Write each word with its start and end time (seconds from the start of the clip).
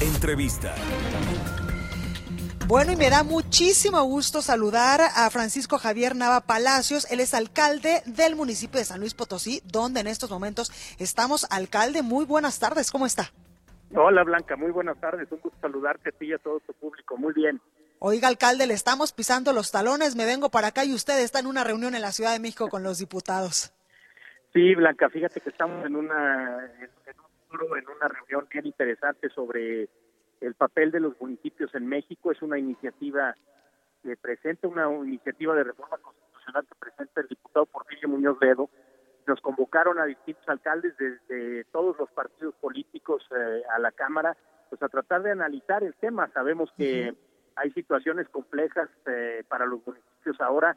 Entrevista. 0.00 0.74
Bueno, 2.66 2.92
y 2.92 2.96
me 2.96 3.10
da 3.10 3.22
muchísimo 3.22 4.02
gusto 4.04 4.40
saludar 4.40 5.00
a 5.02 5.28
Francisco 5.28 5.76
Javier 5.76 6.16
Nava 6.16 6.40
Palacios. 6.40 7.10
Él 7.10 7.20
es 7.20 7.34
alcalde 7.34 8.02
del 8.06 8.34
municipio 8.34 8.78
de 8.78 8.86
San 8.86 9.00
Luis 9.00 9.12
Potosí, 9.12 9.60
donde 9.64 10.00
en 10.00 10.06
estos 10.06 10.30
momentos 10.30 10.72
estamos. 10.98 11.46
Alcalde, 11.50 12.02
muy 12.02 12.24
buenas 12.24 12.58
tardes, 12.58 12.90
¿cómo 12.90 13.04
está? 13.04 13.32
Hola 13.94 14.22
Blanca, 14.24 14.56
muy 14.56 14.70
buenas 14.70 14.98
tardes. 15.00 15.30
Un 15.32 15.40
gusto 15.40 15.58
saludarte 15.60 16.08
a 16.08 16.12
ti 16.12 16.26
y 16.26 16.32
a 16.32 16.38
todo 16.38 16.60
tu 16.60 16.72
público. 16.72 17.18
Muy 17.18 17.34
bien. 17.34 17.60
Oiga, 17.98 18.28
alcalde, 18.28 18.66
le 18.66 18.72
estamos 18.74 19.12
pisando 19.12 19.52
los 19.52 19.70
talones. 19.70 20.16
Me 20.16 20.24
vengo 20.24 20.48
para 20.48 20.68
acá 20.68 20.86
y 20.86 20.94
usted 20.94 21.20
está 21.20 21.40
en 21.40 21.46
una 21.46 21.64
reunión 21.64 21.94
en 21.94 22.00
la 22.00 22.12
Ciudad 22.12 22.32
de 22.32 22.38
México 22.38 22.70
con 22.70 22.82
los 22.82 22.98
diputados. 22.98 23.74
Sí, 24.54 24.74
Blanca, 24.74 25.10
fíjate 25.10 25.40
que 25.40 25.50
estamos 25.50 25.84
en 25.84 25.94
una 25.94 26.64
en, 26.78 26.90
en 27.06 27.20
un 27.20 27.29
en 27.52 27.88
una 27.88 28.08
reunión 28.08 28.46
bien 28.50 28.66
interesante 28.66 29.28
sobre 29.30 29.88
el 30.40 30.54
papel 30.54 30.90
de 30.90 31.00
los 31.00 31.20
municipios 31.20 31.74
en 31.74 31.86
México. 31.86 32.32
Es 32.32 32.42
una 32.42 32.58
iniciativa 32.58 33.34
que 34.02 34.16
presenta 34.16 34.68
una 34.68 34.88
iniciativa 35.04 35.54
de 35.54 35.64
reforma 35.64 35.98
constitucional 35.98 36.66
que 36.66 36.74
presenta 36.76 37.20
el 37.20 37.28
diputado 37.28 37.66
Porfirio 37.66 38.08
Muñoz 38.08 38.38
Ledo. 38.40 38.70
Nos 39.26 39.40
convocaron 39.40 39.98
a 39.98 40.06
distintos 40.06 40.48
alcaldes 40.48 40.96
desde 40.96 41.64
todos 41.64 41.98
los 41.98 42.10
partidos 42.10 42.54
políticos 42.56 43.22
eh, 43.36 43.62
a 43.74 43.78
la 43.78 43.92
Cámara, 43.92 44.36
pues 44.68 44.82
a 44.82 44.88
tratar 44.88 45.22
de 45.22 45.32
analizar 45.32 45.84
el 45.84 45.94
tema. 45.94 46.30
Sabemos 46.32 46.70
que 46.76 47.14
hay 47.56 47.70
situaciones 47.72 48.28
complejas 48.28 48.88
eh, 49.06 49.44
para 49.48 49.66
los 49.66 49.86
municipios 49.86 50.40
ahora, 50.40 50.76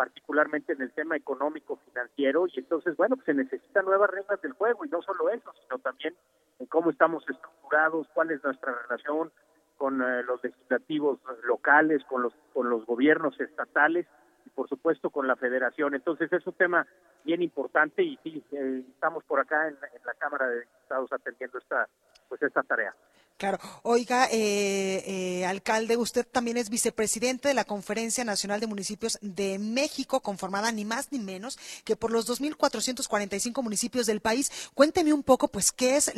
particularmente 0.00 0.72
en 0.72 0.80
el 0.80 0.92
tema 0.92 1.14
económico 1.14 1.76
financiero, 1.84 2.46
y 2.46 2.58
entonces, 2.58 2.96
bueno, 2.96 3.16
pues 3.16 3.26
se 3.26 3.34
necesitan 3.34 3.84
nuevas 3.84 4.08
reglas 4.08 4.40
del 4.40 4.54
juego, 4.54 4.86
y 4.86 4.88
no 4.88 5.02
solo 5.02 5.28
eso, 5.28 5.52
sino 5.60 5.78
también 5.78 6.16
en 6.58 6.64
cómo 6.68 6.88
estamos 6.88 7.22
estructurados, 7.28 8.08
cuál 8.14 8.30
es 8.30 8.42
nuestra 8.42 8.72
relación 8.80 9.30
con 9.76 10.00
eh, 10.00 10.22
los 10.22 10.42
legislativos 10.42 11.18
locales, 11.42 12.02
con 12.04 12.22
los, 12.22 12.32
con 12.54 12.70
los 12.70 12.86
gobiernos 12.86 13.38
estatales 13.38 14.06
y 14.46 14.48
por 14.48 14.70
supuesto 14.70 15.10
con 15.10 15.26
la 15.28 15.36
federación. 15.36 15.94
Entonces 15.94 16.32
es 16.32 16.46
un 16.46 16.54
tema 16.54 16.86
bien 17.24 17.42
importante 17.42 18.02
y 18.02 18.18
sí, 18.22 18.42
eh, 18.52 18.82
estamos 18.94 19.22
por 19.24 19.38
acá 19.38 19.68
en, 19.68 19.74
en 19.74 20.06
la 20.06 20.14
Cámara 20.14 20.48
de 20.48 20.60
Diputados 20.60 21.12
atendiendo 21.12 21.58
esta, 21.58 21.86
pues 22.26 22.40
esta 22.40 22.62
tarea. 22.62 22.94
Claro. 23.40 23.56
Oiga, 23.84 24.26
eh, 24.30 25.02
eh, 25.06 25.46
alcalde, 25.46 25.96
usted 25.96 26.26
también 26.26 26.58
es 26.58 26.68
vicepresidente 26.68 27.48
de 27.48 27.54
la 27.54 27.64
Conferencia 27.64 28.22
Nacional 28.22 28.60
de 28.60 28.66
Municipios 28.66 29.18
de 29.22 29.58
México, 29.58 30.20
conformada 30.20 30.70
ni 30.72 30.84
más 30.84 31.10
ni 31.10 31.20
menos 31.20 31.58
que 31.86 31.96
por 31.96 32.12
los 32.12 32.28
2.445 32.28 33.62
municipios 33.62 34.04
del 34.04 34.20
país. 34.20 34.70
Cuénteme 34.74 35.14
un 35.14 35.22
poco, 35.22 35.48
pues, 35.48 35.72
qué 35.72 35.96
es, 35.96 36.12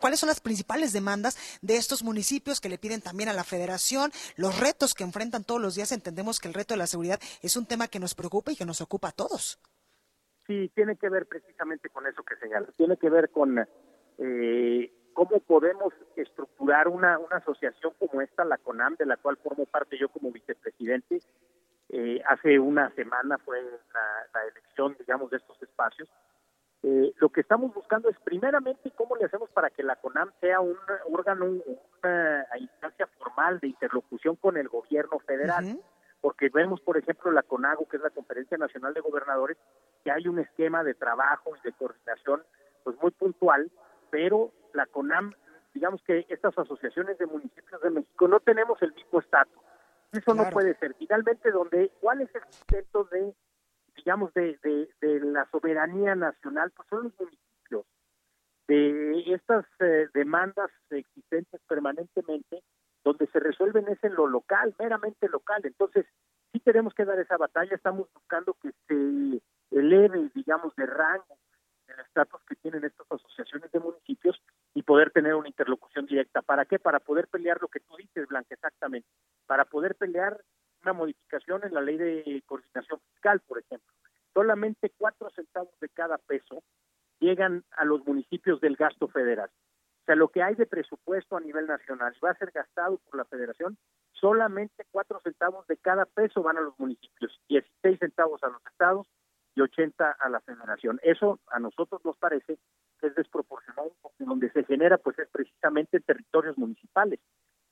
cuáles 0.00 0.18
son 0.18 0.26
las 0.26 0.40
principales 0.40 0.92
demandas 0.92 1.38
de 1.62 1.76
estos 1.76 2.02
municipios 2.02 2.60
que 2.60 2.68
le 2.68 2.78
piden 2.78 3.00
también 3.00 3.28
a 3.28 3.32
la 3.32 3.44
Federación, 3.44 4.10
los 4.34 4.58
retos 4.58 4.94
que 4.94 5.04
enfrentan 5.04 5.44
todos 5.44 5.60
los 5.60 5.76
días. 5.76 5.92
Entendemos 5.92 6.40
que 6.40 6.48
el 6.48 6.54
reto 6.54 6.74
de 6.74 6.78
la 6.78 6.88
seguridad 6.88 7.20
es 7.42 7.54
un 7.54 7.66
tema 7.66 7.86
que 7.86 8.00
nos 8.00 8.16
preocupa 8.16 8.50
y 8.50 8.56
que 8.56 8.64
nos 8.64 8.80
ocupa 8.80 9.10
a 9.10 9.12
todos. 9.12 9.60
Sí, 10.48 10.68
tiene 10.74 10.96
que 10.96 11.08
ver 11.10 11.26
precisamente 11.26 11.90
con 11.90 12.08
eso 12.08 12.24
que 12.24 12.34
señalas. 12.36 12.74
Tiene 12.76 12.96
que 12.96 13.08
ver 13.08 13.30
con 13.30 13.56
eh, 14.18 14.92
cómo 15.16 15.40
podemos 15.40 15.94
estructurar 16.14 16.88
una, 16.88 17.18
una 17.18 17.38
asociación 17.38 17.94
como 17.98 18.20
esta, 18.20 18.44
la 18.44 18.58
CONAM, 18.58 18.96
de 18.96 19.06
la 19.06 19.16
cual 19.16 19.38
formo 19.38 19.64
parte 19.64 19.96
yo 19.98 20.10
como 20.10 20.30
vicepresidente. 20.30 21.20
Eh, 21.88 22.20
hace 22.28 22.58
una 22.58 22.90
semana 22.90 23.38
fue 23.38 23.62
la, 23.62 24.26
la 24.34 24.48
elección, 24.48 24.94
digamos, 24.98 25.30
de 25.30 25.38
estos 25.38 25.60
espacios. 25.62 26.06
Eh, 26.82 27.14
lo 27.16 27.30
que 27.30 27.40
estamos 27.40 27.72
buscando 27.72 28.10
es 28.10 28.16
primeramente 28.20 28.92
cómo 28.94 29.16
le 29.16 29.24
hacemos 29.24 29.48
para 29.50 29.70
que 29.70 29.82
la 29.82 29.96
CONAM 29.96 30.32
sea 30.38 30.60
un 30.60 30.76
órgano, 31.10 31.46
una 31.46 32.46
instancia 32.60 33.06
formal 33.18 33.58
de 33.60 33.68
interlocución 33.68 34.36
con 34.36 34.58
el 34.58 34.68
gobierno 34.68 35.18
federal 35.20 35.80
porque 36.26 36.48
vemos, 36.48 36.80
por 36.80 36.98
ejemplo, 36.98 37.30
la 37.30 37.44
CONAGO, 37.44 37.86
que 37.86 37.98
es 37.98 38.02
la 38.02 38.10
Conferencia 38.10 38.58
Nacional 38.58 38.92
de 38.92 39.00
Gobernadores, 39.00 39.56
que 40.02 40.10
hay 40.10 40.26
un 40.26 40.40
esquema 40.40 40.82
de 40.82 40.94
trabajo 40.94 41.54
y 41.56 41.60
de 41.60 41.72
coordinación 41.72 42.42
pues 42.82 42.96
muy 43.00 43.12
puntual, 43.12 43.70
pero 44.10 44.50
la 44.76 44.86
CONAM, 44.86 45.32
digamos 45.74 46.02
que 46.02 46.26
estas 46.28 46.56
asociaciones 46.56 47.18
de 47.18 47.26
municipios 47.26 47.80
de 47.82 47.90
México 47.90 48.28
no 48.28 48.40
tenemos 48.40 48.80
el 48.82 48.94
mismo 48.94 49.20
estatus. 49.20 49.62
Eso 50.12 50.34
no 50.34 50.48
puede 50.50 50.74
ser. 50.78 50.94
Finalmente, 50.94 51.50
donde 51.50 51.90
¿cuál 52.00 52.20
es 52.20 52.34
el 52.34 52.42
sustento 52.50 53.04
de, 53.04 53.34
digamos, 53.96 54.32
de, 54.34 54.58
de, 54.62 54.88
de 55.00 55.20
la 55.20 55.48
soberanía 55.50 56.14
nacional? 56.14 56.70
Pues 56.70 56.88
son 56.88 57.04
los 57.04 57.12
municipios. 57.18 57.84
De 58.68 59.34
estas 59.34 59.66
eh, 59.80 60.08
demandas 60.14 60.70
existentes 60.90 61.60
permanentemente, 61.68 62.62
donde 63.04 63.26
se 63.28 63.38
resuelven 63.38 63.88
es 63.88 64.02
en 64.02 64.14
lo 64.14 64.26
local, 64.26 64.74
meramente 64.78 65.28
local. 65.28 65.60
Entonces, 65.64 66.06
sí 66.52 66.60
tenemos 66.60 66.94
que 66.94 67.04
dar 67.04 67.18
esa 67.18 67.36
batalla, 67.36 67.74
estamos 67.74 68.08
buscando 68.12 68.56
que 68.62 68.72
se 68.88 69.40
eleve, 69.70 70.30
digamos, 70.34 70.74
de 70.76 70.86
rango 70.86 71.38
el 71.88 72.00
estatus 72.00 72.40
que 72.48 72.56
tienen 72.56 72.84
estas 72.84 73.06
asociaciones 73.10 73.70
de 73.70 73.80
municipios 73.80 74.40
poder 74.86 75.10
tener 75.10 75.34
una 75.34 75.48
interlocución 75.48 76.06
directa. 76.06 76.40
¿Para 76.40 76.64
qué? 76.64 76.78
Para 76.78 77.00
poder 77.00 77.26
pelear 77.28 77.60
lo 77.60 77.68
que 77.68 77.80
tú 77.80 77.96
dices, 77.96 78.26
Blanca, 78.28 78.54
exactamente. 78.54 79.08
Para 79.46 79.64
poder 79.66 79.96
pelear 79.96 80.40
una 80.82 80.92
modificación 80.92 81.64
en 81.64 81.74
la 81.74 81.80
ley 81.82 81.98
de 81.98 82.42
coordinación 82.46 83.00
fiscal, 83.12 83.40
por 83.40 83.58
ejemplo. 83.58 83.92
Solamente 84.32 84.92
cuatro 84.96 85.28
centavos 85.30 85.78
de 85.80 85.88
cada 85.88 86.18
peso 86.18 86.62
llegan 87.18 87.64
a 87.72 87.84
los 87.84 88.06
municipios 88.06 88.60
del 88.60 88.76
gasto 88.76 89.08
federal. 89.08 89.50
O 90.02 90.04
sea, 90.06 90.14
lo 90.14 90.28
que 90.28 90.42
hay 90.42 90.54
de 90.54 90.66
presupuesto 90.66 91.36
a 91.36 91.40
nivel 91.40 91.66
nacional 91.66 92.14
va 92.24 92.30
a 92.30 92.38
ser 92.38 92.52
gastado 92.52 92.98
por 92.98 93.16
la 93.16 93.24
federación, 93.24 93.76
solamente 94.12 94.86
cuatro 94.92 95.20
centavos 95.20 95.66
de 95.66 95.76
cada 95.78 96.04
peso 96.04 96.42
van 96.42 96.58
a 96.58 96.60
los 96.60 96.78
municipios, 96.78 97.40
16 97.48 97.98
centavos 97.98 98.40
a 98.44 98.48
los 98.48 98.64
estados 98.66 99.08
y 99.56 99.62
80 99.62 100.12
a 100.12 100.28
la 100.28 100.40
federación. 100.40 101.00
Eso 101.02 101.40
a 101.48 101.58
nosotros 101.58 102.04
nos 102.04 102.16
parece 102.18 102.58
es 103.06 103.14
desproporcionado 103.14 103.92
porque 104.02 104.24
donde 104.24 104.50
se 104.50 104.64
genera 104.64 104.98
pues 104.98 105.18
es 105.18 105.28
precisamente 105.28 105.98
en 105.98 106.02
territorios 106.02 106.58
municipales. 106.58 107.20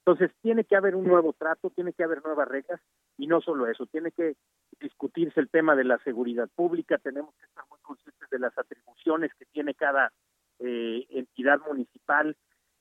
Entonces 0.07 0.31
tiene 0.43 0.65
que 0.65 0.77
haber 0.77 0.97
un 0.97 1.07
nuevo 1.07 1.33
trato, 1.33 1.71
tiene 1.71 1.95
que 1.95 2.05
haber 2.05 2.23
nuevas 2.23 2.47
reglas 2.47 2.81
y 3.17 3.27
no 3.27 3.41
solo 3.41 3.67
eso, 3.67 3.87
tiene 3.87 4.11
que 4.13 4.37
discutirse 4.79 5.41
el 5.41 5.49
tema 5.49 5.75
de 5.75 5.85
la 5.85 5.99
seguridad 5.99 6.49
pública, 6.55 6.99
tenemos 6.99 7.35
que 7.37 7.47
estar 7.47 7.65
muy 7.71 7.79
conscientes 7.81 8.29
de 8.29 8.39
las 8.39 8.57
atribuciones 8.59 9.33
que 9.39 9.47
tiene 9.47 9.75
cada 9.75 10.13
eh, 10.59 11.07
entidad 11.09 11.59
municipal. 11.67 12.37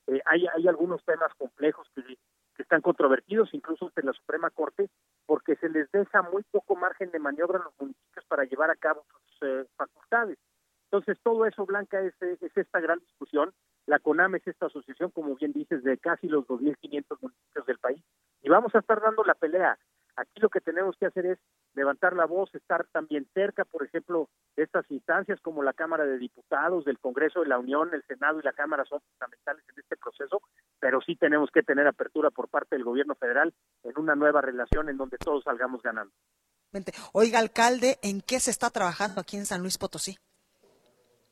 Eh, 0.06 0.20
hay, 0.26 0.46
hay 0.54 0.68
algunos 0.68 1.02
temas 1.04 1.32
complejos 1.38 1.88
que, 1.94 2.02
que 2.02 2.62
están 2.62 2.82
controvertidos, 2.82 3.52
incluso 3.52 3.86
ante 3.86 4.02
la 4.02 4.12
Suprema 4.12 4.50
Corte, 4.50 4.88
porque 5.26 5.56
se 5.56 5.68
les 5.68 5.90
deja 5.92 6.22
muy 6.22 6.42
poco 6.50 6.76
margen 6.76 7.10
de 7.10 7.18
maniobra 7.18 7.58
a 7.58 7.64
los 7.64 7.74
municipios 7.80 8.24
para 8.26 8.44
llevar 8.44 8.70
a 8.70 8.76
cabo 8.76 9.04
sus 9.10 9.48
eh, 9.48 9.66
facultades. 9.76 10.38
Entonces, 10.94 11.18
todo 11.24 11.44
eso, 11.44 11.66
Blanca, 11.66 12.00
es, 12.02 12.14
es 12.22 12.56
esta 12.56 12.78
gran 12.78 13.00
discusión. 13.00 13.52
La 13.86 13.98
CONAM 13.98 14.36
es 14.36 14.46
esta 14.46 14.66
asociación, 14.66 15.10
como 15.10 15.34
bien 15.34 15.52
dices, 15.52 15.82
de 15.82 15.98
casi 15.98 16.28
los 16.28 16.46
2.500 16.46 17.18
municipios 17.20 17.66
del 17.66 17.78
país. 17.80 18.00
Y 18.42 18.48
vamos 18.48 18.72
a 18.76 18.78
estar 18.78 19.00
dando 19.02 19.24
la 19.24 19.34
pelea. 19.34 19.76
Aquí 20.14 20.40
lo 20.40 20.50
que 20.50 20.60
tenemos 20.60 20.96
que 20.96 21.06
hacer 21.06 21.26
es 21.26 21.40
levantar 21.74 22.14
la 22.14 22.26
voz, 22.26 22.54
estar 22.54 22.86
también 22.92 23.26
cerca, 23.34 23.64
por 23.64 23.84
ejemplo, 23.84 24.28
de 24.54 24.62
estas 24.62 24.88
instancias 24.88 25.40
como 25.40 25.64
la 25.64 25.72
Cámara 25.72 26.06
de 26.06 26.16
Diputados, 26.16 26.84
del 26.84 27.00
Congreso 27.00 27.40
de 27.40 27.48
la 27.48 27.58
Unión, 27.58 27.92
el 27.92 28.04
Senado 28.04 28.38
y 28.38 28.44
la 28.44 28.52
Cámara 28.52 28.84
son 28.84 29.00
fundamentales 29.00 29.64
en 29.70 29.80
este 29.80 29.96
proceso, 29.96 30.42
pero 30.78 31.00
sí 31.00 31.16
tenemos 31.16 31.50
que 31.50 31.64
tener 31.64 31.88
apertura 31.88 32.30
por 32.30 32.48
parte 32.48 32.76
del 32.76 32.84
gobierno 32.84 33.16
federal 33.16 33.52
en 33.82 33.98
una 33.98 34.14
nueva 34.14 34.42
relación 34.42 34.88
en 34.88 34.96
donde 34.96 35.18
todos 35.18 35.42
salgamos 35.42 35.82
ganando. 35.82 36.12
Oiga, 37.12 37.40
alcalde, 37.40 37.98
¿en 38.00 38.20
qué 38.20 38.38
se 38.38 38.52
está 38.52 38.70
trabajando 38.70 39.20
aquí 39.20 39.36
en 39.36 39.46
San 39.46 39.60
Luis 39.60 39.76
Potosí? 39.76 40.16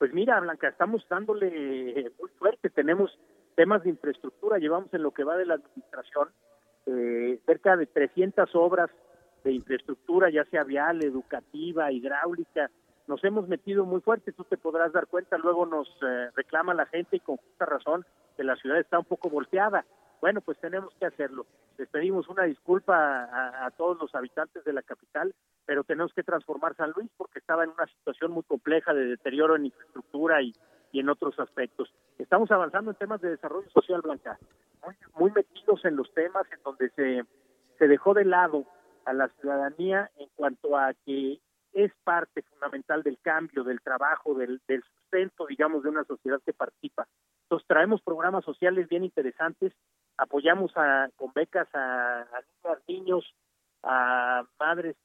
Pues 0.03 0.13
mira, 0.13 0.41
Blanca, 0.41 0.67
estamos 0.67 1.07
dándole 1.09 2.11
muy 2.19 2.29
fuerte. 2.31 2.71
Tenemos 2.71 3.17
temas 3.55 3.85
de 3.85 3.91
infraestructura. 3.91 4.59
Llevamos 4.59 4.93
en 4.93 5.01
lo 5.01 5.13
que 5.13 5.23
va 5.23 5.37
de 5.37 5.47
la 5.47 5.55
administración 5.55 6.29
eh, 6.87 7.39
cerca 7.47 7.77
de 7.77 7.87
300 7.87 8.51
obras 8.57 8.91
de 9.45 9.53
infraestructura, 9.53 10.29
ya 10.29 10.45
sea 10.47 10.65
vial, 10.65 11.05
educativa, 11.05 11.93
hidráulica. 11.93 12.69
nos 13.07 13.23
hemos 13.23 13.47
metido 13.47 13.85
muy 13.85 14.01
fuerte, 14.01 14.33
tú 14.33 14.43
te 14.43 14.57
podrás 14.57 14.93
dar 14.93 15.07
cuenta, 15.07 15.39
luego 15.39 15.67
nos 15.67 15.87
eh, 16.03 16.31
reclama 16.35 16.75
la 16.75 16.87
gente 16.87 17.19
y 17.19 17.21
con 17.21 17.37
justa 17.37 17.65
razón 17.65 18.05
que 18.37 18.43
la 18.43 18.57
ciudad 18.57 18.81
está 18.81 18.99
un 18.99 19.05
poco 19.05 19.31
volteada. 19.31 19.85
Bueno, 20.21 20.41
pues 20.41 20.59
tenemos 20.59 20.93
que 20.99 21.07
hacerlo. 21.07 21.47
Les 21.79 21.89
pedimos 21.89 22.29
una 22.29 22.43
disculpa 22.43 23.29
a, 23.65 23.71
todos 23.71 23.99
los 24.01 24.13
habitantes 24.17 24.65
de 24.65 24.73
la 24.73 24.83
capital, 24.83 25.33
pero 25.65 25.85
tenemos 25.85 26.13
que 26.13 26.23
transformar 26.23 26.75
San 26.77 26.93
Luis 26.97 27.11
porque 27.17 27.39
estaba 27.39 27.65
en 27.65 27.71
una 27.71 27.87
situación 27.87 28.33
muy 28.33 28.43
compleja 28.43 28.93
de 28.95 29.07
deterioro 29.07 29.57
en 29.57 29.67
infraestructura 29.67 30.43
y, 30.43 30.55
en 30.93 31.09
otros 31.09 31.39
aspectos. 31.41 31.91
Estamos 32.19 32.51
avanzando 32.51 32.91
en 32.91 32.99
temas 32.99 33.21
de 33.23 33.31
desarrollo 33.31 33.71
social, 33.71 34.03
Blanca, 34.03 34.39
muy, 35.17 35.31
metidos 35.31 35.83
en 35.87 35.97
los 35.97 36.13
temas 36.13 36.45
en 36.53 36.63
donde 36.63 36.91
se, 36.91 37.25
se 37.79 37.89
dejó 37.89 38.13
de 38.13 38.27
lado 38.27 38.67
a 39.07 39.15
la 39.15 39.29
ciudadanía 39.29 40.11
en 40.19 40.29
cuanto 40.35 40.77
a 40.77 40.93
que 41.07 41.41
es 41.73 41.93
parte 42.05 42.43
fundamental 42.43 43.03
del 43.03 43.19
cambio, 43.23 43.65
del 43.65 43.81
trabajo, 43.81 44.35
del, 44.35 44.61
del 44.69 44.83
sustento, 44.83 45.47
digamos, 45.47 45.83
de 45.83 45.89
una 45.89 46.05
sociedad 46.05 46.41
que 46.45 46.53
participa. 46.53 47.07
Entonces 47.45 47.67
traemos 47.67 48.03
programas 48.03 48.45
sociales 48.45 48.89
bien 48.89 49.05
interesantes, 49.05 49.73
apoyamos 50.17 50.73
a, 50.77 51.09
con 51.17 51.33
becas 51.33 51.69
a, 51.75 52.23
a 52.23 52.79
niños, 52.87 53.35
a 53.83 54.45
madres, 54.59 54.97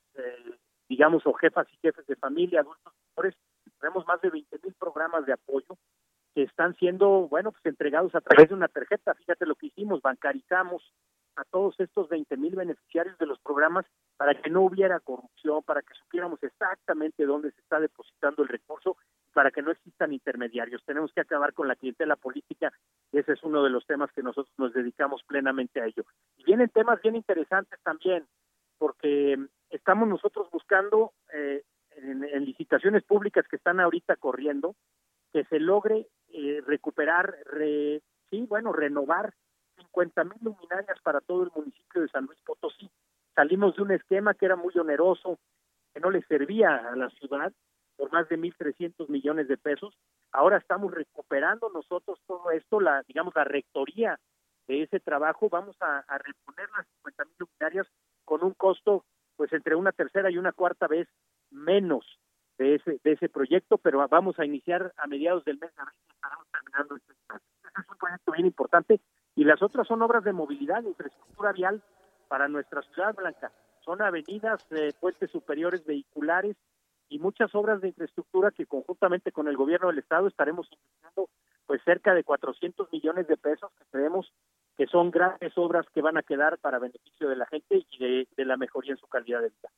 digamos, 0.97 1.21
o 1.27 1.33
jefas 1.33 1.67
y 1.71 1.77
jefes 1.77 2.07
de 2.07 2.15
familia, 2.15 2.61
adultos 2.61 2.91
mayores. 3.15 3.37
Tenemos 3.79 4.07
más 4.07 4.19
de 4.19 4.31
20 4.31 4.57
mil 4.63 4.73
programas 4.73 5.27
de 5.27 5.33
apoyo 5.33 5.77
que 6.33 6.41
están 6.41 6.75
siendo, 6.77 7.27
bueno, 7.27 7.51
pues 7.51 7.63
entregados 7.67 8.15
a 8.15 8.21
través 8.21 8.49
de 8.49 8.55
una 8.55 8.67
tarjeta. 8.67 9.13
Fíjate 9.13 9.45
lo 9.45 9.53
que 9.53 9.67
hicimos, 9.67 10.01
bancarizamos 10.01 10.91
a 11.35 11.43
todos 11.43 11.79
estos 11.79 12.09
20 12.09 12.35
mil 12.37 12.55
beneficiarios 12.55 13.15
de 13.19 13.27
los 13.27 13.37
programas 13.41 13.85
para 14.17 14.41
que 14.41 14.49
no 14.49 14.63
hubiera 14.63 14.99
corrupción, 14.99 15.61
para 15.61 15.83
que 15.83 15.93
supiéramos 15.93 16.41
exactamente 16.41 17.27
dónde 17.27 17.51
se 17.51 17.61
está 17.61 17.79
depositando 17.79 18.41
el 18.41 18.49
recurso, 18.49 18.97
para 19.33 19.51
que 19.51 19.61
no 19.61 19.69
existan 19.69 20.13
intermediarios. 20.13 20.83
Tenemos 20.83 21.13
que 21.13 21.21
acabar 21.21 21.53
con 21.53 21.67
la 21.67 21.75
clientela 21.75 22.15
política 22.15 22.73
y 23.11 23.19
ese 23.19 23.33
es 23.33 23.43
uno 23.43 23.63
de 23.63 23.69
los 23.69 23.85
temas 23.85 24.11
que 24.13 24.23
nosotros 24.23 24.51
nos 24.57 24.73
dedicamos 24.73 25.21
plenamente 25.27 25.79
a 25.79 25.85
ello. 25.85 26.05
Y 26.37 26.43
vienen 26.43 26.69
temas 26.69 26.99
bien 27.03 27.15
interesantes 27.15 27.79
también, 27.83 28.25
porque 28.79 29.37
estamos 29.69 30.07
nosotros 30.07 30.47
buscando 30.51 31.13
eh, 31.33 31.63
en, 31.95 32.21
licitaciones 32.45 33.03
públicas 33.03 33.45
que 33.47 33.55
están 33.55 33.79
ahorita 33.79 34.15
corriendo, 34.15 34.75
que 35.33 35.43
se 35.45 35.59
logre 35.59 36.07
eh, 36.29 36.61
recuperar, 36.65 37.35
sí, 38.29 38.45
bueno, 38.47 38.71
renovar 38.71 39.33
50 39.77 40.23
mil 40.23 40.37
luminarias 40.41 40.99
para 41.03 41.21
todo 41.21 41.43
el 41.43 41.51
municipio 41.55 42.01
de 42.01 42.07
San 42.09 42.25
Luis 42.25 42.39
Potosí. 42.45 42.89
Salimos 43.35 43.75
de 43.75 43.83
un 43.83 43.91
esquema 43.91 44.33
que 44.33 44.45
era 44.45 44.55
muy 44.55 44.73
oneroso, 44.77 45.37
que 45.93 45.99
no 45.99 46.09
le 46.09 46.23
servía 46.23 46.75
a 46.75 46.95
la 46.95 47.09
ciudad 47.11 47.53
por 47.97 48.11
más 48.11 48.29
de 48.29 48.37
1.300 48.37 49.09
millones 49.09 49.47
de 49.47 49.57
pesos. 49.57 49.97
Ahora 50.31 50.57
estamos 50.57 50.93
recuperando 50.93 51.69
nosotros 51.69 52.19
todo 52.27 52.51
esto, 52.51 52.79
la 52.79 53.03
digamos 53.07 53.35
la 53.35 53.43
rectoría 53.43 54.19
de 54.67 54.83
ese 54.83 54.99
trabajo. 54.99 55.49
Vamos 55.49 55.75
a, 55.81 56.03
reponer 56.19 56.69
las 56.75 56.87
50 56.97 57.25
mil 57.25 57.35
luminarias 57.39 57.87
con 58.23 58.43
un 58.43 58.53
costo 58.53 59.03
pues 59.37 59.53
entre 59.53 59.75
una 59.75 59.93
tercera 59.93 60.29
y 60.29 60.37
una 60.37 60.51
cuarta 60.51 60.87
vez 60.87 61.07
menos 61.51 62.19
de 62.57 62.75
ese 62.75 62.99
de 63.03 63.11
ese 63.13 63.29
proyecto, 63.29 63.77
pero 63.77 64.05
vamos 64.09 64.39
a 64.39 64.45
iniciar 64.45 64.93
a 64.97 65.07
mediados 65.07 65.45
del 65.45 65.59
mes 65.59 65.73
de 65.75 65.81
abril 65.81 65.99
estaremos 66.09 66.47
terminando 66.51 66.95
este 66.95 67.13
es 67.13 67.89
un 67.89 67.97
proyecto 67.97 68.31
bien 68.31 68.45
importante 68.47 68.99
y 69.35 69.43
las 69.43 69.61
otras 69.61 69.87
son 69.87 70.01
obras 70.01 70.23
de 70.23 70.33
movilidad, 70.33 70.83
infraestructura 70.83 71.53
vial 71.53 71.81
para 72.27 72.47
nuestra 72.47 72.81
ciudad 72.81 73.15
blanca. 73.15 73.51
Son 73.85 74.01
avenidas, 74.01 74.65
eh, 74.71 74.91
puentes 74.99 75.29
superiores 75.31 75.85
vehiculares 75.85 76.57
y 77.07 77.19
muchas 77.19 77.53
obras 77.55 77.79
de 77.81 77.89
infraestructura 77.89 78.51
que 78.51 78.65
conjuntamente 78.65 79.31
con 79.31 79.47
el 79.47 79.55
gobierno 79.55 79.87
del 79.87 79.99
estado 79.99 80.27
estaremos 80.27 80.69
pues 81.65 81.81
cerca 81.83 82.13
de 82.13 82.23
400 82.23 82.91
millones 82.91 83.27
de 83.27 83.37
pesos 83.37 83.71
que 83.77 83.85
creemos 83.91 84.33
que 84.77 84.85
son 84.87 85.11
grandes 85.11 85.57
obras 85.57 85.85
que 85.93 86.01
van 86.01 86.17
a 86.17 86.23
quedar 86.23 86.57
para 86.59 86.79
beneficio 86.79 87.27
de 87.27 87.35
la 87.35 87.45
gente 87.47 87.85
y 87.89 88.27
de 88.35 88.45
la 88.45 88.57
mejoría 88.57 88.91
en 88.91 88.97
su 88.97 89.07
calidad 89.07 89.41
de 89.41 89.49
vida. 89.49 89.69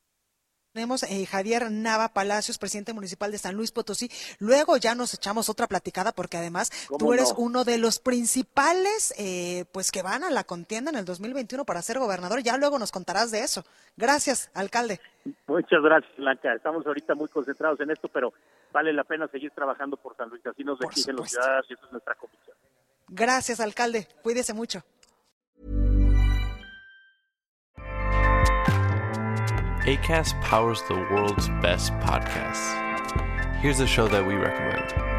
Tenemos 0.73 1.01
eh, 1.01 1.25
Javier 1.25 1.71
Nava 1.71 2.09
Palacios, 2.09 2.59
presidente 2.59 2.93
municipal 2.93 3.31
de 3.31 3.39
San 3.39 3.55
Luis 3.55 3.71
Potosí. 3.71 4.07
Luego 4.39 4.77
ya 4.77 4.93
nos 4.93 5.15
echamos 5.15 5.49
otra 5.49 5.65
platicada 5.65 6.11
porque 6.11 6.37
además 6.37 6.69
tú 6.99 7.11
eres 7.11 7.33
uno 7.37 7.63
de 7.63 7.79
los 7.79 7.97
principales 7.97 9.15
eh, 9.17 9.65
pues 9.71 9.91
que 9.91 10.03
van 10.03 10.23
a 10.23 10.29
la 10.29 10.43
contienda 10.43 10.91
en 10.91 10.97
el 10.97 11.05
2021 11.05 11.65
para 11.65 11.81
ser 11.81 11.97
gobernador. 11.97 12.43
Ya 12.43 12.55
luego 12.57 12.77
nos 12.77 12.91
contarás 12.91 13.31
de 13.31 13.39
eso. 13.39 13.63
Gracias, 13.97 14.51
alcalde. 14.53 14.99
Muchas 15.47 15.81
gracias, 15.81 16.15
Blanca. 16.17 16.53
Estamos 16.53 16.85
ahorita 16.85 17.15
muy 17.15 17.29
concentrados 17.29 17.79
en 17.79 17.89
esto, 17.89 18.07
pero 18.07 18.31
vale 18.71 18.93
la 18.93 19.03
pena 19.03 19.27
seguir 19.27 19.49
trabajando 19.51 19.97
por 19.97 20.15
San 20.15 20.29
Luis. 20.29 20.45
Así 20.45 20.63
nos 20.63 20.79
exigen 20.81 21.15
los 21.15 21.31
ciudadanos 21.31 21.65
y 21.67 21.73
eso 21.73 21.85
es 21.87 21.91
nuestra 21.91 22.13
comisión. 22.13 22.55
Gracias, 23.09 23.59
alcalde. 23.59 24.07
Cuídese 24.23 24.53
mucho. 24.53 24.83
ACAST 29.85 30.39
powers 30.41 30.83
the 30.87 30.93
world's 30.93 31.47
best 31.61 31.91
podcasts. 31.93 32.75
Here's 33.61 33.79
a 33.79 33.87
show 33.87 34.07
that 34.07 34.25
we 34.25 34.35
recommend. 34.35 35.18